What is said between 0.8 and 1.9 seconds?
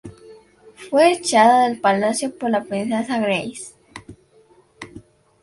Fue echada del